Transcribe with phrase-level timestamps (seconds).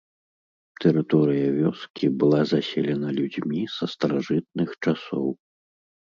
[0.85, 5.25] Тэрыторыя вёскі была заселена людзьмі са старажытных часоў.